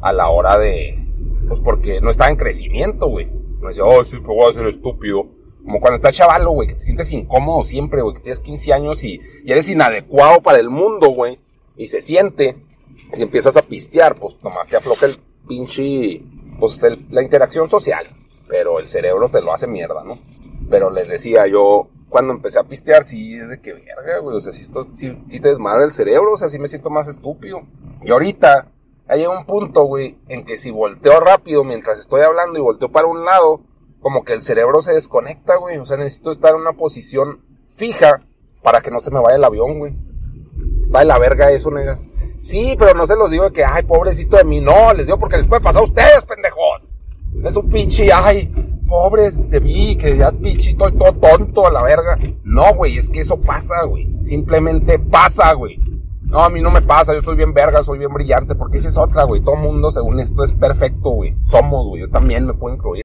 A 0.00 0.12
la 0.12 0.28
hora 0.28 0.58
de... 0.58 1.06
Pues 1.48 1.60
porque 1.60 2.00
no 2.00 2.10
estaba 2.10 2.30
en 2.30 2.36
crecimiento, 2.36 3.08
güey. 3.08 3.26
Me 3.60 3.68
decía, 3.68 3.84
oh, 3.84 4.04
sí, 4.04 4.18
pero 4.20 4.34
voy 4.34 4.50
a 4.50 4.52
ser 4.52 4.66
estúpido. 4.66 5.26
Como 5.64 5.80
cuando 5.80 5.96
estás 5.96 6.14
chavalo, 6.14 6.52
güey, 6.52 6.68
que 6.68 6.74
te 6.74 6.80
sientes 6.80 7.10
incómodo 7.12 7.64
siempre, 7.64 8.02
güey, 8.02 8.14
que 8.14 8.22
tienes 8.22 8.40
15 8.40 8.72
años 8.72 9.04
y, 9.04 9.20
y 9.44 9.52
eres 9.52 9.68
inadecuado 9.68 10.42
para 10.42 10.58
el 10.58 10.70
mundo, 10.70 11.08
güey. 11.08 11.38
Y 11.76 11.86
se 11.86 12.00
siente 12.00 12.56
si 13.12 13.22
empiezas 13.22 13.56
a 13.56 13.62
pistear, 13.62 14.14
pues 14.14 14.42
nomás 14.42 14.68
te 14.68 14.76
afloja 14.76 15.06
el 15.06 15.16
pinche, 15.48 16.22
pues 16.58 16.80
la 17.10 17.22
interacción 17.22 17.68
social, 17.68 18.04
pero 18.48 18.78
el 18.78 18.88
cerebro 18.88 19.28
te 19.28 19.40
lo 19.40 19.52
hace 19.52 19.66
mierda, 19.66 20.04
¿no? 20.04 20.18
Pero 20.68 20.90
les 20.90 21.08
decía 21.08 21.46
yo, 21.46 21.88
cuando 22.08 22.32
empecé 22.32 22.58
a 22.58 22.64
pistear, 22.64 23.04
sí, 23.04 23.36
de 23.36 23.60
que 23.60 23.72
verga, 23.72 24.18
güey, 24.18 24.36
o 24.36 24.40
sea, 24.40 24.52
si 24.52 25.40
te 25.40 25.48
desmadra 25.48 25.84
el 25.84 25.92
cerebro, 25.92 26.32
o 26.32 26.36
sea, 26.36 26.48
sí 26.48 26.58
me 26.58 26.68
siento 26.68 26.90
más 26.90 27.08
estúpido. 27.08 27.62
Y 28.04 28.10
ahorita, 28.10 28.70
hay 29.08 29.26
un 29.26 29.44
punto, 29.46 29.84
güey, 29.84 30.18
en 30.28 30.44
que 30.44 30.56
si 30.56 30.70
volteo 30.70 31.18
rápido 31.20 31.64
mientras 31.64 31.98
estoy 31.98 32.20
hablando 32.22 32.58
y 32.58 32.62
volteo 32.62 32.90
para 32.90 33.06
un 33.06 33.24
lado, 33.24 33.62
como 34.00 34.24
que 34.24 34.32
el 34.32 34.42
cerebro 34.42 34.82
se 34.82 34.92
desconecta, 34.92 35.56
güey, 35.56 35.78
o 35.78 35.84
sea, 35.84 35.96
necesito 35.96 36.30
estar 36.30 36.54
en 36.54 36.60
una 36.60 36.72
posición 36.74 37.40
fija 37.66 38.22
para 38.62 38.80
que 38.80 38.90
no 38.90 39.00
se 39.00 39.10
me 39.10 39.20
vaya 39.20 39.36
el 39.36 39.44
avión, 39.44 39.78
güey. 39.78 39.96
Está 40.80 41.00
de 41.00 41.04
la 41.04 41.18
verga 41.18 41.50
eso, 41.50 41.70
negas. 41.70 42.06
Sí, 42.40 42.74
pero 42.78 42.94
no 42.94 43.06
se 43.06 43.16
los 43.16 43.30
digo 43.30 43.50
que, 43.52 43.64
ay, 43.64 43.82
pobrecito 43.82 44.36
de 44.36 44.44
mí, 44.44 44.60
no, 44.60 44.92
les 44.94 45.06
digo 45.06 45.18
porque 45.18 45.36
les 45.36 45.46
puede 45.46 45.60
pasar 45.60 45.82
a 45.82 45.84
ustedes, 45.84 46.24
pendejos. 46.24 46.82
Es 47.44 47.54
un 47.56 47.68
pinche, 47.68 48.10
ay, 48.12 48.52
pobres 48.88 49.50
de 49.50 49.60
mí, 49.60 49.96
que 49.96 50.16
ya 50.16 50.32
pinchito 50.32 50.88
y 50.88 50.92
todo 50.92 51.12
tonto 51.12 51.66
a 51.66 51.70
la 51.70 51.82
verga. 51.82 52.18
No, 52.44 52.74
güey, 52.74 52.98
es 52.98 53.08
que 53.08 53.20
eso 53.20 53.38
pasa, 53.40 53.84
güey. 53.84 54.08
Simplemente 54.22 54.98
pasa, 54.98 55.52
güey. 55.52 55.78
No, 56.22 56.40
a 56.40 56.48
mí 56.48 56.60
no 56.60 56.70
me 56.70 56.82
pasa, 56.82 57.12
yo 57.12 57.20
soy 57.20 57.36
bien 57.36 57.52
verga, 57.52 57.82
soy 57.82 57.98
bien 57.98 58.12
brillante, 58.12 58.54
porque 58.54 58.78
esa 58.78 58.88
es 58.88 58.96
otra, 58.96 59.24
güey. 59.24 59.42
Todo 59.42 59.56
mundo, 59.56 59.90
según 59.90 60.18
esto, 60.18 60.42
es 60.44 60.52
perfecto, 60.52 61.10
güey. 61.10 61.36
Somos, 61.42 61.88
güey. 61.88 62.02
Yo 62.02 62.08
también 62.08 62.46
me 62.46 62.54
puedo 62.54 62.74
incluir. 62.74 63.04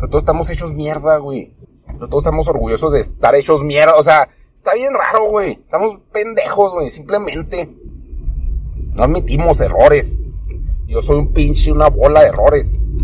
Pero 0.00 0.08
todos 0.08 0.22
estamos 0.22 0.48
hechos 0.48 0.72
mierda, 0.72 1.18
güey. 1.18 1.52
Pero 1.86 2.08
todos 2.08 2.22
estamos 2.22 2.48
orgullosos 2.48 2.92
de 2.92 3.00
estar 3.00 3.34
hechos 3.34 3.62
mierda. 3.62 3.96
O 3.96 4.02
sea, 4.02 4.30
está 4.54 4.72
bien 4.72 4.94
raro, 4.94 5.26
güey. 5.26 5.52
Estamos 5.52 5.98
pendejos, 6.10 6.72
güey. 6.72 6.88
Simplemente 6.88 7.68
no 8.94 9.04
admitimos 9.04 9.60
errores. 9.60 10.34
Yo 10.86 11.02
soy 11.02 11.18
un 11.18 11.34
pinche, 11.34 11.70
una 11.70 11.90
bola 11.90 12.22
de 12.22 12.28
errores. 12.28 12.96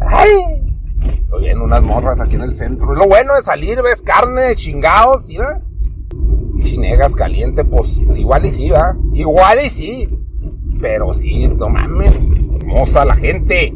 ¡Ay! 0.00 0.62
Estoy 1.02 1.42
viendo 1.42 1.64
unas 1.64 1.82
morras 1.82 2.20
aquí 2.20 2.36
en 2.36 2.42
el 2.42 2.54
centro. 2.54 2.94
Lo 2.94 3.06
bueno 3.06 3.34
de 3.34 3.42
salir, 3.42 3.82
ves 3.82 4.00
carne 4.00 4.56
chingados, 4.56 5.26
¿sí? 5.26 5.36
Chinegas 6.62 7.14
caliente, 7.14 7.66
pues 7.66 8.16
igual 8.16 8.46
y 8.46 8.50
sí, 8.50 8.70
¿va? 8.70 8.96
Igual 9.12 9.62
y 9.62 9.68
sí. 9.68 10.08
Pero 10.80 11.12
sí, 11.12 11.48
no 11.48 11.68
mames. 11.68 12.26
Hermosa 12.56 13.04
la 13.04 13.14
gente. 13.14 13.74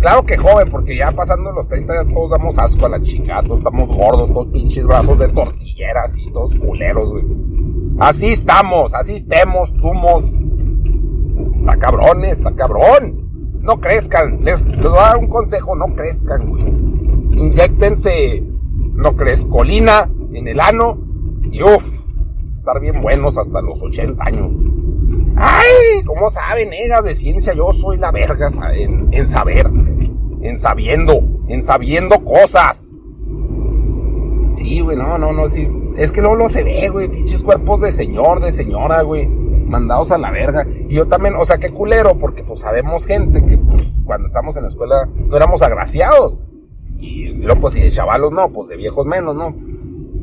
Claro 0.00 0.24
que 0.24 0.36
joven, 0.36 0.68
porque 0.70 0.96
ya 0.96 1.10
pasando 1.12 1.52
los 1.52 1.68
30 1.68 1.94
ya 1.94 2.14
todos 2.14 2.30
damos 2.30 2.58
asco 2.58 2.86
a 2.86 2.90
la 2.90 3.02
chingada, 3.02 3.42
todos 3.42 3.58
estamos 3.58 3.88
gordos, 3.88 4.32
todos 4.32 4.46
pinches 4.48 4.86
brazos 4.86 5.18
de 5.18 5.28
tortilleras 5.28 6.16
y 6.16 6.30
todos 6.30 6.54
culeros, 6.54 7.10
güey. 7.10 7.24
Así 7.98 8.32
estamos, 8.32 8.94
así 8.94 9.16
estemos, 9.16 9.72
tumos. 9.74 10.24
Está 11.52 11.76
cabrón, 11.76 12.24
está 12.24 12.52
cabrón. 12.52 13.60
No 13.62 13.80
crezcan, 13.80 14.44
les, 14.44 14.66
les 14.66 14.82
voy 14.82 14.98
a 14.98 15.02
dar 15.02 15.16
un 15.18 15.28
consejo, 15.28 15.74
no 15.74 15.86
crezcan, 15.94 16.48
güey. 16.48 16.64
Inyectense, 17.40 18.42
no 18.94 19.16
crezcolina 19.16 20.10
en 20.32 20.48
el 20.48 20.60
ano 20.60 20.98
y 21.50 21.62
uff, 21.62 22.10
estar 22.52 22.80
bien 22.80 23.00
buenos 23.00 23.38
hasta 23.38 23.60
los 23.60 23.82
80 23.82 24.22
años, 24.24 24.52
¡Ay! 25.36 26.02
¿Cómo 26.06 26.30
saben, 26.30 26.70
negas 26.70 27.04
de 27.04 27.14
ciencia? 27.14 27.52
Yo 27.52 27.70
soy 27.72 27.98
la 27.98 28.10
verga 28.10 28.48
en 28.72 29.26
saber, 29.26 29.66
en 30.46 30.56
sabiendo, 30.56 31.20
en 31.48 31.60
sabiendo 31.60 32.24
cosas. 32.24 32.96
Sí, 34.56 34.80
güey, 34.80 34.96
no, 34.96 35.18
no, 35.18 35.32
no, 35.32 35.48
sí. 35.48 35.68
Es 35.96 36.12
que 36.12 36.20
luego 36.20 36.36
lo 36.36 36.48
se 36.48 36.64
ve, 36.64 36.88
güey, 36.88 37.08
pinches 37.08 37.42
cuerpos 37.42 37.80
de 37.80 37.90
señor, 37.90 38.40
de 38.40 38.52
señora, 38.52 39.02
güey, 39.02 39.26
mandados 39.26 40.12
a 40.12 40.18
la 40.18 40.30
verga. 40.30 40.66
Y 40.88 40.94
yo 40.94 41.06
también, 41.08 41.34
o 41.36 41.44
sea, 41.44 41.58
qué 41.58 41.70
culero, 41.70 42.18
porque 42.18 42.42
pues 42.42 42.60
sabemos 42.60 43.06
gente 43.06 43.44
que 43.44 43.58
pues, 43.58 43.86
cuando 44.04 44.26
estamos 44.26 44.56
en 44.56 44.62
la 44.62 44.68
escuela 44.68 45.08
no 45.14 45.36
éramos 45.36 45.62
agraciados. 45.62 46.34
Y 46.98 47.28
luego, 47.28 47.62
pues, 47.62 47.74
si 47.74 47.80
de 47.80 47.90
chavalos 47.90 48.32
no, 48.32 48.50
pues 48.50 48.68
de 48.68 48.76
viejos 48.76 49.04
menos, 49.06 49.36
¿no? 49.36 49.54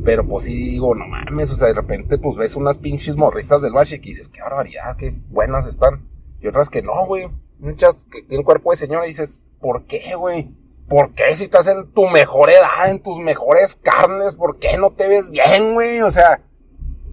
Pero 0.04 0.26
pues 0.26 0.44
sí 0.44 0.54
digo, 0.54 0.94
no 0.94 1.06
mames, 1.06 1.50
o 1.50 1.54
sea, 1.54 1.68
de 1.68 1.74
repente 1.74 2.18
pues 2.18 2.36
ves 2.36 2.56
unas 2.56 2.76
pinches 2.76 3.16
morritas 3.16 3.62
del 3.62 3.72
bache 3.72 3.96
y 3.96 4.00
dices, 4.00 4.28
qué 4.28 4.42
barbaridad, 4.42 4.96
qué 4.96 5.14
buenas 5.30 5.66
están. 5.66 6.08
Y 6.40 6.46
otras 6.46 6.68
que 6.68 6.82
no, 6.82 7.06
güey. 7.06 7.28
Muchas 7.64 8.04
que 8.04 8.20
tienen 8.22 8.44
cuerpo 8.44 8.72
de 8.72 8.76
señora 8.76 9.06
y 9.06 9.08
dices, 9.08 9.46
¿por 9.58 9.84
qué, 9.86 10.14
güey? 10.16 10.50
¿Por 10.86 11.14
qué 11.14 11.34
si 11.34 11.44
estás 11.44 11.66
en 11.66 11.90
tu 11.92 12.06
mejor 12.08 12.50
edad, 12.50 12.90
en 12.90 13.00
tus 13.00 13.18
mejores 13.18 13.76
carnes, 13.76 14.34
por 14.34 14.58
qué 14.58 14.76
no 14.76 14.90
te 14.90 15.08
ves 15.08 15.30
bien, 15.30 15.72
güey? 15.72 16.02
O 16.02 16.10
sea, 16.10 16.42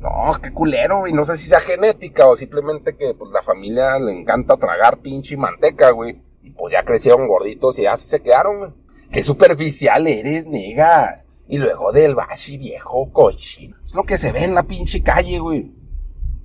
no, 0.01 0.34
qué 0.43 0.51
culero, 0.51 1.00
güey. 1.00 1.13
No 1.13 1.24
sé 1.24 1.38
si 1.38 1.48
sea 1.48 1.62
genética 1.62 2.27
o 2.27 2.36
simplemente 2.36 2.98
que 2.98 3.13
pues 3.13 3.31
la 3.31 3.41
familia 3.41 3.98
le 3.98 4.12
encanta 4.12 4.58
tragar 4.58 4.98
pinche 4.98 5.38
manteca, 5.38 5.91
güey. 5.91 6.22
Y 6.43 6.50
pues 6.50 6.74
ya 6.74 6.84
crecieron 6.84 7.29
gorditos 7.29 7.79
y 7.79 7.86
así 7.86 8.10
se 8.10 8.20
quedaron, 8.20 8.58
güey. 8.60 8.72
Qué 9.10 9.24
superficial 9.24 10.05
eres, 10.05 10.48
negas. 10.48 11.29
Y 11.48 11.60
luego 11.60 11.93
del 11.93 12.13
bashi 12.13 12.58
viejo 12.58 13.10
cochino. 13.13 13.77
Es 13.86 13.96
lo 13.96 14.03
que 14.03 14.17
se 14.17 14.34
ve 14.34 14.43
en 14.43 14.55
la 14.55 14.63
pinche 14.63 15.01
calle, 15.01 15.39
güey. 15.39 15.72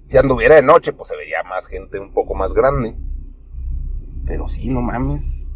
Si 0.06 0.16
anduviera 0.16 0.54
de 0.54 0.62
noche, 0.62 0.92
pues 0.92 1.08
se 1.08 1.16
vería 1.16 1.42
más 1.42 1.66
gente 1.66 1.98
un 1.98 2.12
poco 2.12 2.34
más 2.34 2.54
grande. 2.54 2.94
Pero 4.26 4.48
sí, 4.48 4.68
no 4.68 4.82
mames. 4.82 5.46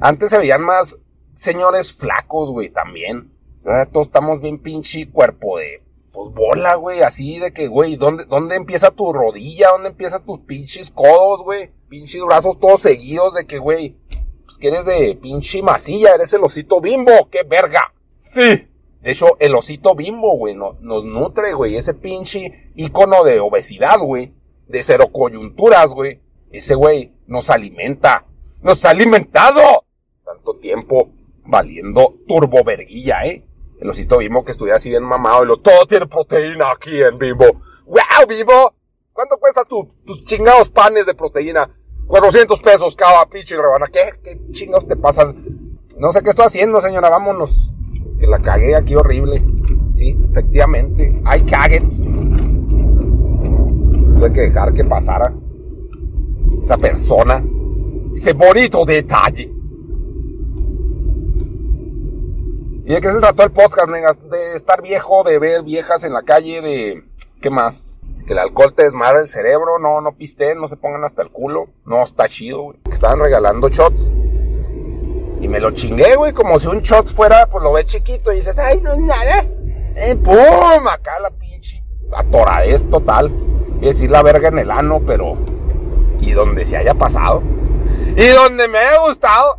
Antes 0.00 0.30
se 0.30 0.38
veían 0.38 0.62
más 0.62 0.98
señores 1.34 1.92
flacos, 1.92 2.50
güey, 2.50 2.70
también. 2.70 3.30
Ahora 3.64 3.86
todos 3.86 4.08
estamos 4.08 4.40
bien 4.40 4.58
pinche 4.58 5.08
cuerpo 5.08 5.58
de, 5.58 5.82
pues 6.10 6.32
bola, 6.34 6.74
güey, 6.74 7.02
así 7.02 7.38
de 7.38 7.52
que, 7.52 7.68
güey, 7.68 7.96
¿dónde, 7.96 8.24
¿dónde 8.24 8.56
empieza 8.56 8.90
tu 8.90 9.12
rodilla? 9.12 9.68
¿Dónde 9.70 9.90
empiezan 9.90 10.24
tus 10.24 10.40
pinches 10.40 10.90
codos, 10.90 11.44
güey? 11.44 11.70
Pinches 11.88 12.22
brazos 12.24 12.58
todos 12.58 12.80
seguidos 12.80 13.34
de 13.34 13.46
que, 13.46 13.58
güey, 13.58 13.96
pues 14.44 14.58
que 14.58 14.68
eres 14.68 14.84
de 14.84 15.16
pinche 15.20 15.62
masilla, 15.62 16.14
eres 16.14 16.32
el 16.32 16.42
osito 16.42 16.80
bimbo, 16.80 17.28
qué 17.30 17.44
verga. 17.44 17.94
Sí. 18.18 18.68
De 19.02 19.10
hecho, 19.10 19.36
el 19.40 19.54
osito 19.54 19.94
bimbo, 19.94 20.36
güey, 20.36 20.54
nos 20.54 21.04
nutre, 21.04 21.54
güey. 21.54 21.76
Ese 21.76 21.94
pinche 21.94 22.70
icono 22.76 23.24
de 23.24 23.40
obesidad, 23.40 23.98
güey. 23.98 24.32
De 24.68 24.82
cero 24.82 25.06
coyunturas, 25.12 25.92
güey. 25.92 26.20
Ese 26.52 26.74
güey 26.74 27.12
nos 27.26 27.48
alimenta. 27.48 28.26
¡Nos 28.60 28.84
ha 28.84 28.90
alimentado! 28.90 29.86
Tanto 30.22 30.56
tiempo 30.56 31.08
valiendo 31.46 32.16
turboverguilla, 32.28 33.24
¿eh? 33.24 33.42
El 33.80 33.88
osito 33.88 34.18
bimbo 34.18 34.44
que 34.44 34.52
estuviera 34.52 34.76
así 34.76 34.90
bien 34.90 35.02
mamado 35.02 35.42
y 35.42 35.46
lo 35.46 35.56
todo 35.56 35.86
tiene 35.86 36.06
proteína 36.06 36.70
aquí 36.70 37.02
en 37.02 37.18
bimbo. 37.18 37.46
¡Wow, 37.86 38.26
bimbo! 38.28 38.74
¿Cuánto 39.12 39.38
cuesta 39.38 39.64
tus 39.64 40.24
chingados 40.24 40.68
panes 40.70 41.06
de 41.06 41.14
proteína? 41.14 41.70
400 42.06 42.60
pesos 42.60 42.94
cada 42.96 43.26
pinche 43.26 43.56
rebana. 43.56 43.86
¿Qué, 43.86 44.00
¿Qué 44.22 44.38
chingados 44.52 44.86
te 44.86 44.96
pasan? 44.96 45.78
No 45.98 46.12
sé 46.12 46.22
qué 46.22 46.30
estoy 46.30 46.44
haciendo, 46.46 46.80
señora. 46.82 47.08
Vámonos 47.08 47.72
que 48.20 48.26
la 48.26 48.40
cagué 48.40 48.76
aquí 48.76 48.94
horrible. 48.94 49.42
Sí, 49.94 50.16
efectivamente. 50.30 51.20
Hay 51.24 51.40
caguets. 51.42 51.98
Tuve 54.14 54.32
que 54.32 54.40
dejar 54.42 54.74
que 54.74 54.84
pasara 54.84 55.34
esa 56.62 56.78
persona. 56.78 57.44
Ese 58.14 58.32
bonito 58.32 58.84
detalle. 58.84 59.52
¿Y 62.84 62.94
de 62.94 63.00
qué 63.00 63.12
se 63.12 63.20
trató 63.20 63.44
el 63.44 63.52
podcast? 63.52 63.88
De 63.88 64.56
estar 64.56 64.82
viejo, 64.82 65.22
de 65.22 65.38
ver 65.38 65.62
viejas 65.62 66.04
en 66.04 66.12
la 66.12 66.22
calle, 66.22 66.60
de... 66.60 67.04
¿Qué 67.40 67.48
más? 67.48 68.00
Que 68.26 68.32
el 68.32 68.38
alcohol 68.38 68.74
te 68.74 68.84
desmadra 68.84 69.20
el 69.20 69.28
cerebro, 69.28 69.78
no, 69.78 70.00
no 70.00 70.16
pisteen, 70.16 70.60
no 70.60 70.68
se 70.68 70.76
pongan 70.76 71.04
hasta 71.04 71.22
el 71.22 71.30
culo. 71.30 71.68
No, 71.84 72.02
está 72.02 72.28
chido, 72.28 72.62
güey. 72.62 72.78
Que 72.84 72.90
estaban 72.90 73.20
regalando 73.20 73.68
shots. 73.68 74.12
Y 75.40 75.48
me 75.48 75.58
lo 75.58 75.72
chingué, 75.72 76.14
güey, 76.16 76.32
como 76.32 76.58
si 76.58 76.68
un 76.68 76.80
shot 76.82 77.08
fuera, 77.08 77.46
pues 77.46 77.64
lo 77.64 77.72
ves 77.72 77.86
chiquito 77.86 78.32
y 78.32 78.36
dices, 78.36 78.58
ay, 78.58 78.80
no 78.80 78.92
es 78.92 78.98
nada. 78.98 79.44
Eh, 79.96 80.16
¡Pum! 80.16 80.86
Acá 80.88 81.18
la 81.20 81.30
pinche 81.30 81.82
atoradez 82.12 82.88
total. 82.88 83.32
Y 83.80 83.86
decir 83.86 84.10
la 84.10 84.22
verga 84.22 84.48
en 84.48 84.58
el 84.58 84.70
ano, 84.70 85.00
pero... 85.04 85.36
Y 86.22 86.32
donde 86.32 86.64
se 86.64 86.78
haya 86.78 86.94
pasado. 86.94 87.42
Y 88.16 88.28
donde 88.28 88.66
me 88.68 88.78
haya 88.78 89.00
gustado. 89.06 89.58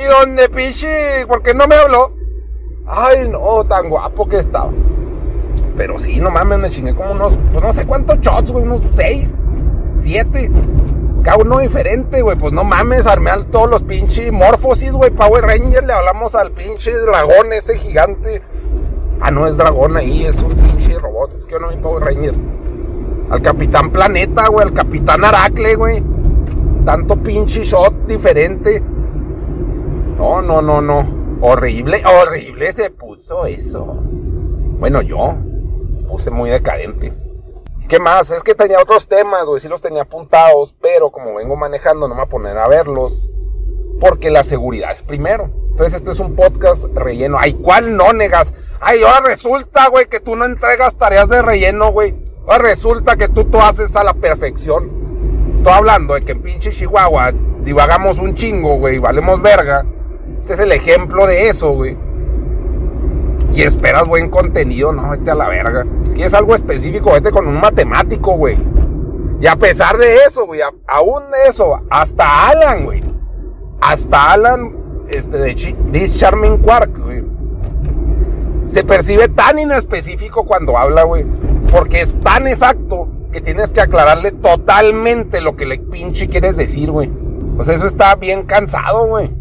Y 0.00 0.04
donde 0.04 0.48
pinche... 0.48 1.26
Porque 1.26 1.54
no 1.54 1.66
me 1.66 1.74
habló. 1.74 2.12
Ay, 2.86 3.28
no, 3.28 3.64
tan 3.64 3.88
guapo 3.88 4.28
que 4.28 4.38
estaba. 4.38 4.70
Pero 5.76 5.98
sí, 5.98 6.20
no 6.20 6.30
mames, 6.30 6.58
me 6.58 6.70
chingué 6.70 6.94
como 6.94 7.12
unos, 7.12 7.38
pues 7.52 7.64
no 7.64 7.72
sé 7.72 7.86
cuántos 7.86 8.20
shots, 8.20 8.52
güey, 8.52 8.64
unos 8.64 8.82
seis, 8.92 9.38
siete. 9.94 10.50
Cada 11.22 11.38
uno 11.38 11.58
diferente, 11.58 12.20
güey. 12.22 12.36
Pues 12.36 12.52
no 12.52 12.64
mames, 12.64 13.06
armé 13.06 13.30
a 13.30 13.38
todos 13.44 13.70
los 13.70 13.82
pinches 13.82 14.32
morfosis, 14.32 14.92
güey. 14.92 15.10
Power 15.10 15.44
Ranger, 15.44 15.84
le 15.84 15.92
hablamos 15.92 16.34
al 16.34 16.50
pinche 16.50 16.92
dragón 16.92 17.52
ese 17.52 17.78
gigante. 17.78 18.42
Ah, 19.20 19.30
no 19.30 19.46
es 19.46 19.56
dragón 19.56 19.96
ahí, 19.96 20.26
es 20.26 20.42
un 20.42 20.52
pinche 20.52 20.98
robot. 20.98 21.34
Es 21.34 21.46
que 21.46 21.58
no 21.60 21.68
hay 21.68 21.76
Power 21.76 22.04
Ranger. 22.04 22.34
Al 23.32 23.40
Capitán 23.40 23.90
Planeta, 23.90 24.48
güey, 24.48 24.66
al 24.66 24.74
Capitán 24.74 25.24
Aracle, 25.24 25.74
güey. 25.74 26.04
Tanto 26.84 27.16
pinche 27.16 27.64
shot 27.64 28.06
diferente. 28.06 28.78
No, 30.18 30.42
no, 30.42 30.60
no, 30.60 30.82
no. 30.82 31.38
Horrible, 31.40 32.02
horrible 32.04 32.70
se 32.72 32.90
puso 32.90 33.46
eso. 33.46 33.86
Bueno, 34.78 35.00
yo 35.00 35.34
puse 36.06 36.30
muy 36.30 36.50
decadente. 36.50 37.14
¿Qué 37.88 37.98
más? 37.98 38.30
Es 38.30 38.42
que 38.42 38.54
tenía 38.54 38.78
otros 38.78 39.08
temas, 39.08 39.46
güey, 39.46 39.60
sí 39.60 39.68
los 39.68 39.80
tenía 39.80 40.02
apuntados, 40.02 40.76
pero 40.82 41.10
como 41.10 41.34
vengo 41.34 41.56
manejando 41.56 42.08
no 42.08 42.14
me 42.14 42.20
voy 42.20 42.26
a 42.26 42.28
poner 42.28 42.58
a 42.58 42.68
verlos, 42.68 43.30
porque 43.98 44.30
la 44.30 44.44
seguridad 44.44 44.92
es 44.92 45.02
primero. 45.02 45.50
Entonces 45.70 45.94
este 45.94 46.10
es 46.10 46.20
un 46.20 46.36
podcast 46.36 46.84
relleno. 46.94 47.38
Ay, 47.40 47.54
¿cuál 47.54 47.96
no 47.96 48.12
negas? 48.12 48.52
Ay, 48.78 49.02
ahora 49.02 49.28
resulta, 49.28 49.88
güey, 49.88 50.04
que 50.04 50.20
tú 50.20 50.36
no 50.36 50.44
entregas 50.44 50.96
tareas 50.96 51.30
de 51.30 51.40
relleno, 51.40 51.92
güey. 51.92 52.21
Ahora 52.46 52.64
resulta 52.64 53.16
que 53.16 53.28
tú 53.28 53.44
tú 53.44 53.60
haces 53.60 53.94
a 53.94 54.02
la 54.02 54.14
perfección. 54.14 54.90
Estoy 55.58 55.72
hablando 55.72 56.14
de 56.14 56.22
que 56.22 56.32
en 56.32 56.42
pinche 56.42 56.70
Chihuahua 56.70 57.32
divagamos 57.62 58.18
un 58.18 58.34
chingo, 58.34 58.78
güey, 58.78 58.98
valemos 58.98 59.40
verga. 59.40 59.86
Este 60.40 60.54
es 60.54 60.58
el 60.58 60.72
ejemplo 60.72 61.26
de 61.26 61.48
eso, 61.48 61.70
güey. 61.70 61.96
Y 63.54 63.62
esperas 63.62 64.08
buen 64.08 64.28
contenido, 64.28 64.92
no, 64.92 65.10
vete 65.10 65.30
a 65.30 65.34
la 65.36 65.48
verga. 65.48 65.86
Si 66.12 66.22
es 66.22 66.34
algo 66.34 66.54
específico, 66.54 67.12
vete 67.12 67.30
con 67.30 67.46
un 67.46 67.60
matemático, 67.60 68.32
güey. 68.32 68.56
Y 69.40 69.46
a 69.46 69.56
pesar 69.56 69.96
de 69.98 70.16
eso, 70.26 70.46
güey, 70.46 70.60
aún 70.88 71.22
eso, 71.46 71.80
hasta 71.90 72.48
Alan, 72.48 72.84
güey. 72.84 73.02
Hasta 73.80 74.32
Alan, 74.32 75.04
este, 75.08 75.36
de 75.36 75.54
This 75.92 76.16
Charming 76.18 76.58
Quark, 76.58 76.98
güey. 76.98 77.22
Se 78.66 78.82
percibe 78.82 79.28
tan 79.28 79.58
inespecífico 79.58 80.44
cuando 80.44 80.76
habla, 80.78 81.02
güey. 81.02 81.24
Porque 81.72 82.02
es 82.02 82.20
tan 82.20 82.46
exacto 82.46 83.08
que 83.32 83.40
tienes 83.40 83.70
que 83.70 83.80
aclararle 83.80 84.30
totalmente 84.30 85.40
lo 85.40 85.56
que 85.56 85.64
le 85.64 85.78
pinche 85.78 86.28
quieres 86.28 86.58
decir, 86.58 86.90
güey. 86.90 87.10
Pues 87.56 87.68
eso 87.68 87.86
está 87.86 88.14
bien 88.14 88.42
cansado, 88.42 89.06
güey. 89.06 89.34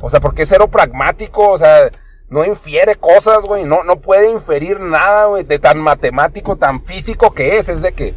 O 0.00 0.08
sea, 0.08 0.20
porque 0.20 0.42
es 0.42 0.48
cero 0.48 0.68
pragmático, 0.68 1.50
o 1.50 1.58
sea, 1.58 1.90
no 2.28 2.44
infiere 2.44 2.94
cosas, 2.94 3.42
güey, 3.42 3.64
no, 3.64 3.82
no 3.82 4.00
puede 4.00 4.30
inferir 4.30 4.78
nada, 4.78 5.26
güey, 5.26 5.42
de 5.42 5.58
tan 5.58 5.80
matemático, 5.80 6.56
tan 6.56 6.80
físico 6.80 7.34
que 7.34 7.58
es, 7.58 7.68
es 7.68 7.82
de 7.82 7.94
que 7.94 8.14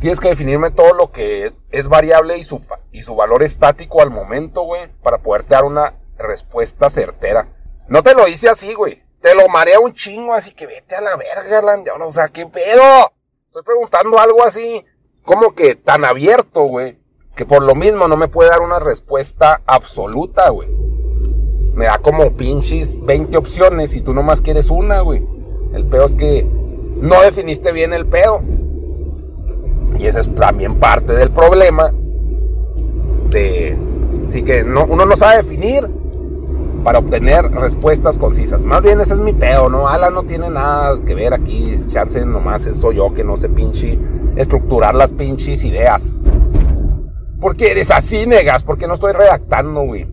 tienes 0.00 0.20
que 0.20 0.28
definirme 0.28 0.70
todo 0.70 0.92
lo 0.92 1.10
que 1.10 1.54
es 1.70 1.88
variable 1.88 2.36
y 2.36 2.44
su, 2.44 2.60
y 2.92 3.00
su 3.00 3.16
valor 3.16 3.42
estático 3.42 4.02
al 4.02 4.10
momento, 4.10 4.62
güey, 4.62 4.88
para 5.02 5.18
poderte 5.18 5.54
dar 5.54 5.64
una 5.64 5.94
respuesta 6.18 6.90
certera. 6.90 7.48
No 7.88 8.02
te 8.02 8.14
lo 8.14 8.28
hice 8.28 8.50
así, 8.50 8.74
güey, 8.74 9.01
te 9.22 9.34
lo 9.34 9.48
marea 9.48 9.80
un 9.80 9.92
chingo, 9.94 10.34
así 10.34 10.52
que 10.52 10.66
vete 10.66 10.96
a 10.96 11.00
la 11.00 11.16
verga, 11.16 11.84
o 12.04 12.12
sea, 12.12 12.28
¿qué 12.28 12.46
pedo? 12.46 13.12
Estoy 13.46 13.62
preguntando 13.62 14.18
algo 14.18 14.42
así, 14.42 14.84
como 15.24 15.54
que 15.54 15.76
tan 15.76 16.04
abierto, 16.04 16.64
güey, 16.64 16.98
que 17.36 17.46
por 17.46 17.62
lo 17.62 17.74
mismo 17.74 18.08
no 18.08 18.16
me 18.16 18.28
puede 18.28 18.50
dar 18.50 18.60
una 18.60 18.78
respuesta 18.78 19.62
absoluta, 19.66 20.48
güey 20.50 20.92
me 21.74 21.86
da 21.86 21.98
como 21.98 22.32
pinches 22.36 23.04
20 23.04 23.36
opciones 23.36 23.94
y 23.94 24.02
tú 24.02 24.12
nomás 24.12 24.40
quieres 24.40 24.70
una, 24.70 25.00
güey. 25.00 25.26
El 25.72 25.86
peor 25.86 26.04
es 26.04 26.14
que 26.14 26.46
no 26.96 27.22
definiste 27.22 27.72
bien 27.72 27.92
el 27.94 28.06
pedo. 28.06 28.42
Y 29.98 30.06
ese 30.06 30.20
es 30.20 30.34
también 30.34 30.78
parte 30.78 31.12
del 31.12 31.30
problema 31.30 31.92
de... 33.30 33.76
Así 34.26 34.42
que 34.42 34.62
no, 34.64 34.84
uno 34.84 35.06
no 35.06 35.16
sabe 35.16 35.38
definir 35.38 35.88
para 36.82 36.98
obtener 36.98 37.50
respuestas 37.50 38.18
concisas. 38.18 38.64
Más 38.64 38.82
bien 38.82 39.00
ese 39.00 39.14
es 39.14 39.20
mi 39.20 39.32
pedo, 39.32 39.68
¿no? 39.68 39.88
Alan 39.88 40.14
no 40.14 40.24
tiene 40.24 40.50
nada 40.50 40.98
que 41.04 41.14
ver 41.14 41.34
aquí. 41.34 41.78
Chance 41.88 42.24
nomás 42.26 42.62
soy 42.62 42.96
yo 42.96 43.12
que 43.12 43.24
no 43.24 43.36
sé 43.36 43.48
pinche 43.48 43.98
estructurar 44.36 44.94
las 44.94 45.12
pinches 45.12 45.64
ideas. 45.64 46.22
Porque 47.40 47.72
eres 47.72 47.90
así, 47.90 48.26
negas, 48.26 48.64
porque 48.64 48.86
no 48.86 48.94
estoy 48.94 49.12
redactando, 49.12 49.82
güey 49.82 50.06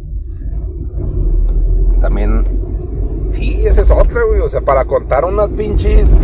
también. 2.00 2.44
Sí, 3.30 3.66
esa 3.68 3.82
es 3.82 3.92
otra, 3.92 4.22
güey. 4.24 4.42
O 4.42 4.50
sea, 4.50 4.62
para 4.62 4.86
contar 4.86 5.26
unas 5.26 5.50
pinches 5.50 6.18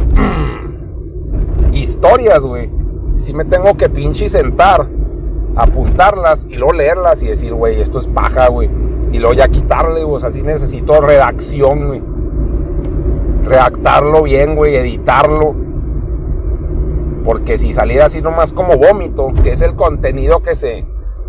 historias, 1.74 2.44
güey. 2.44 2.70
Sí 3.18 3.34
me 3.34 3.46
tengo 3.46 3.78
que 3.78 3.90
pinche 3.90 4.28
sentar, 4.28 4.90
apuntarlas 5.56 6.46
y 6.50 6.56
luego 6.56 6.74
leerlas 6.74 7.24
y 7.24 7.28
decir, 7.28 7.54
güey, 7.54 7.80
esto 7.80 8.00
es 8.00 8.08
paja, 8.08 8.50
güey. 8.50 8.70
Y 9.16 9.20
luego 9.20 9.34
ya 9.34 9.48
quitarle. 9.48 10.04
O 10.04 10.20
sea, 10.20 10.30
sí 10.30 10.42
necesito 10.42 11.00
redacción, 11.00 11.88
güey. 11.88 12.04
Redactarlo 13.46 14.24
bien, 14.24 14.58
güey, 14.58 14.76
editarlo. 14.76 15.56
Porque 17.24 17.58
si 17.58 17.72
saliera 17.72 18.08
así 18.08 18.22
nomás 18.22 18.52
como 18.52 18.76
vómito, 18.78 19.32
que 19.42 19.54
es 19.54 19.62
el 19.62 19.76
contenido 19.76 20.42
que 20.42 20.54
se, 20.54 20.86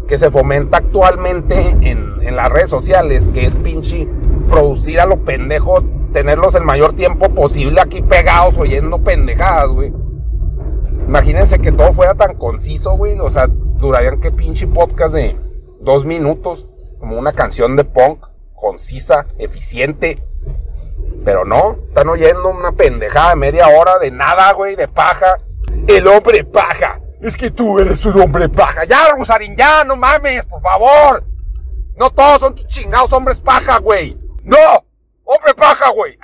que 0.09 0.19
se 0.19 0.33
fomenta 0.33 0.79
actualmente 0.79 1.77
en, 1.81 2.15
en 2.23 2.35
las 2.35 2.51
redes 2.51 2.69
sociales, 2.69 3.31
que 3.33 3.47
es 3.47 3.55
pinche 3.55 4.09
producir 4.51 4.99
a 4.99 5.07
lo 5.07 5.19
pendejo, 5.19 5.85
tenerlos 6.13 6.57
el 6.57 6.65
mayor 6.65 6.95
tiempo 6.95 7.29
posible 7.29 7.81
aquí 7.81 8.03
pegados 8.03 8.59
oyendo 8.59 8.99
pendejadas, 8.99 9.71
güey. 9.71 9.93
Imagínense 11.07 11.61
que 11.61 11.71
todo 11.71 11.93
fuera 11.93 12.17
tan 12.17 12.35
conciso, 12.35 12.97
güey. 12.97 13.17
O 13.21 13.31
sea, 13.31 13.47
durarían 13.47 14.21
que 14.21 14.33
pinche 14.33 14.67
podcast 14.67 15.15
de 15.15 15.37
dos 15.81 16.05
minutos, 16.05 16.69
como 17.07 17.21
una 17.21 17.33
canción 17.33 17.77
de 17.77 17.85
punk, 17.85 18.27
concisa, 18.53 19.27
eficiente. 19.39 20.21
Pero 21.25 21.45
no, 21.45 21.79
están 21.87 22.09
oyendo 22.09 22.49
una 22.49 22.73
pendejada 22.73 23.31
de 23.31 23.37
media 23.37 23.69
hora 23.69 24.01
de 24.01 24.11
nada, 24.11 24.53
güey, 24.55 24.75
de 24.75 24.89
paja. 24.89 25.39
El 25.87 26.09
hombre 26.09 26.43
paja. 26.43 27.01
Es 27.23 27.37
que 27.37 27.53
tú 27.53 27.79
eres 27.79 28.05
un 28.07 28.21
hombre 28.21 28.49
paja. 28.49 28.85
Ya, 28.87 29.13
Rosarín, 29.17 29.55
ya, 29.55 29.85
no 29.85 29.95
mames, 29.95 30.47
por 30.47 30.61
favor. 30.61 31.23
No 31.95 32.11
todos 32.11 32.41
son 32.41 32.57
tus 32.57 32.67
chingados 32.67 33.13
hombres 33.13 33.39
paja, 33.39 33.79
güey. 33.79 34.19
¡No! 34.43 34.85
¡Hombre 35.23 35.55
paja, 35.55 35.91
güey! 35.91 36.19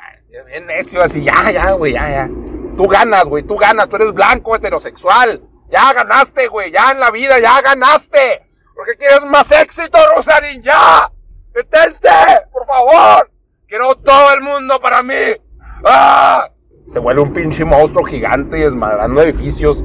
Bien 0.47 0.66
necio, 0.66 1.01
así, 1.01 1.23
ya, 1.23 1.49
ya, 1.53 1.71
güey, 1.73 1.92
ya, 1.92 2.11
ya. 2.11 2.31
Tú 2.77 2.88
ganas, 2.88 3.27
güey, 3.27 3.45
tú 3.45 3.55
ganas, 3.55 3.88
tú 3.88 3.95
eres 3.95 4.12
blanco, 4.12 4.57
heterosexual. 4.57 5.42
Ya 5.71 5.92
ganaste, 5.92 6.49
güey, 6.49 6.73
ya 6.73 6.90
en 6.90 6.99
la 6.99 7.12
vida, 7.12 7.38
ya 7.38 7.61
ganaste. 7.61 8.52
Porque 8.83 8.97
quieres 8.97 9.25
más 9.27 9.49
éxito, 9.53 9.97
Rosarín, 10.16 10.61
ya. 10.61 11.09
Detente, 11.55 12.09
por 12.51 12.66
favor. 12.66 13.31
Quiero 13.68 13.95
todo 13.95 14.35
el 14.35 14.40
mundo 14.40 14.81
para 14.81 15.05
mí. 15.05 15.37
¡Ah! 15.85 16.51
Se 16.88 16.99
vuelve 16.99 17.23
un 17.23 17.33
pinche 17.33 17.64
monstruo 17.64 18.03
gigante 18.03 18.59
y 18.59 18.62
desmadrando 18.62 19.23
edificios. 19.23 19.85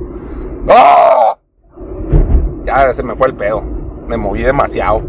¡Oh! 0.67 1.38
Ya 2.65 2.91
se 2.91 3.03
me 3.03 3.15
fue 3.15 3.27
el 3.27 3.36
pedo. 3.36 3.62
Me 3.62 4.17
moví 4.17 4.41
demasiado. 4.41 5.03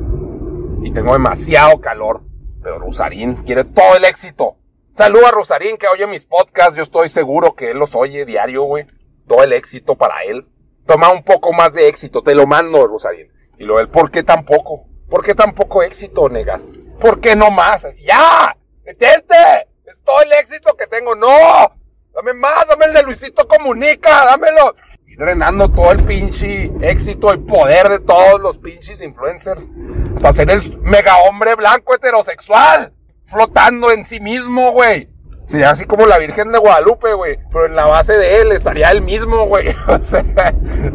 Y 0.82 0.92
tengo 0.92 1.14
demasiado 1.14 1.80
calor. 1.80 2.20
Pero 2.62 2.80
Rosarín 2.80 3.36
quiere 3.36 3.64
todo 3.64 3.96
el 3.96 4.04
éxito. 4.04 4.58
Saluda 4.90 5.28
a 5.28 5.32
Rosarín 5.32 5.78
que 5.78 5.88
oye 5.88 6.06
mis 6.06 6.26
podcasts. 6.26 6.76
Yo 6.76 6.82
estoy 6.82 7.08
seguro 7.08 7.54
que 7.54 7.70
él 7.70 7.78
los 7.78 7.96
oye 7.96 8.26
diario, 8.26 8.64
güey. 8.64 8.86
Todo 9.26 9.42
el 9.44 9.54
éxito 9.54 9.94
para 9.94 10.24
él. 10.24 10.46
Toma 10.84 11.10
un 11.10 11.22
poco 11.22 11.54
más 11.54 11.72
de 11.72 11.88
éxito. 11.88 12.22
Te 12.22 12.34
lo 12.34 12.46
mando, 12.46 12.86
Rosarín. 12.86 13.37
Y 13.58 13.64
lo 13.64 13.78
del 13.78 13.88
¿por 13.88 14.10
qué 14.10 14.22
tan 14.22 14.44
poco? 14.44 14.86
¿Por 15.08 15.24
qué 15.24 15.34
tan 15.34 15.54
poco 15.54 15.82
éxito, 15.82 16.28
negas? 16.28 16.78
¿Por 17.00 17.20
qué 17.20 17.34
no 17.34 17.50
más? 17.50 17.84
Así, 17.84 18.04
¡ya! 18.04 18.56
¡Detente! 18.84 19.68
Es 19.84 20.02
todo 20.04 20.20
el 20.22 20.32
éxito 20.32 20.76
que 20.76 20.86
tengo. 20.86 21.14
¡No! 21.16 21.72
Dame 22.14 22.34
más, 22.34 22.68
dame 22.68 22.86
el 22.86 22.92
de 22.94 23.02
Luisito 23.04 23.46
Comunica, 23.46 24.24
dámelo. 24.24 24.74
Estoy 24.98 25.16
drenando 25.16 25.70
todo 25.70 25.92
el 25.92 26.02
pinche 26.04 26.70
éxito 26.82 27.32
y 27.32 27.38
poder 27.38 27.88
de 27.88 28.00
todos 28.00 28.40
los 28.40 28.58
pinches 28.58 29.00
influencers. 29.00 29.70
Hasta 30.16 30.32
ser 30.32 30.50
el 30.50 30.78
mega 30.80 31.16
hombre 31.18 31.54
blanco 31.54 31.94
heterosexual. 31.94 32.92
flotando 33.24 33.90
en 33.92 34.04
sí 34.04 34.20
mismo, 34.20 34.72
güey. 34.72 35.08
Sería 35.46 35.70
así 35.70 35.86
como 35.86 36.06
la 36.06 36.18
Virgen 36.18 36.52
de 36.52 36.58
Guadalupe, 36.58 37.12
güey. 37.14 37.38
Pero 37.50 37.66
en 37.66 37.76
la 37.76 37.86
base 37.86 38.18
de 38.18 38.40
él 38.40 38.52
estaría 38.52 38.90
él 38.90 39.00
mismo, 39.00 39.46
güey. 39.46 39.74
O 39.86 40.02
sea, 40.02 40.24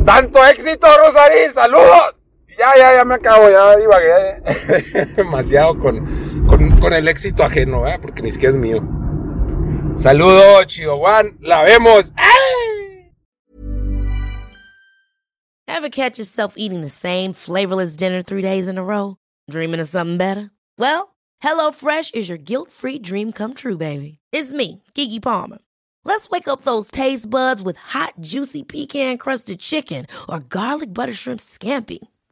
tanto 0.06 0.46
éxito, 0.46 0.88
Rosarín. 1.00 1.54
Saludos. 1.54 2.16
Ya, 2.58 2.78
ya, 2.78 2.94
ya 2.98 3.06
me 3.06 3.16
acabo, 3.16 3.50
ya 3.50 3.76
divagué 3.78 5.16
demasiado 5.16 5.80
con, 5.80 6.46
con, 6.48 6.80
con, 6.80 6.94
el 6.94 7.08
éxito 7.08 7.44
ajeno, 7.44 7.88
¿eh? 7.88 7.98
porque 8.00 8.22
ni 8.22 8.32
siquiera 8.32 8.52
es 8.52 8.58
mío. 8.58 8.82
Saludos, 9.96 10.66
Chido 10.68 10.98
Juan, 10.98 11.38
la 11.42 11.64
vemos. 11.64 12.14
Ever 15.68 15.90
catch 15.90 16.18
yourself 16.18 16.54
eating 16.58 16.82
the 16.82 16.90
same 16.90 17.34
flavorless 17.34 17.96
dinner 17.96 18.22
three 18.22 18.42
days 18.42 18.68
in 18.68 18.78
a 18.78 18.84
row? 18.84 19.18
Dreaming 19.50 19.80
of 19.80 19.88
something 19.88 20.18
better? 20.18 20.52
Well, 20.78 21.16
HelloFresh 21.44 22.14
is 22.14 22.30
your 22.30 22.38
guilt-free 22.38 23.00
dream 23.00 23.32
come 23.32 23.54
true, 23.54 23.78
baby. 23.78 24.20
It's 24.32 24.54
me, 24.54 24.84
Kiki 24.94 25.20
Palmer. 25.20 25.60
Let's 26.06 26.30
wake 26.30 26.48
up 26.48 26.62
those 26.62 26.92
taste 26.92 27.30
buds 27.30 27.62
with 27.62 27.78
hot, 27.78 28.14
juicy 28.20 28.64
pecan-crusted 28.64 29.60
chicken 29.60 30.06
or 30.30 30.40
garlic 30.40 30.94
butter 30.94 31.14
shrimp 31.14 31.40
scampi. 31.40 32.00